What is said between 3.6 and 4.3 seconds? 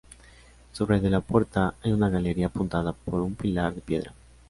de piedra.